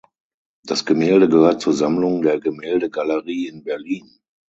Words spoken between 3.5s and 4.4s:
Berlin.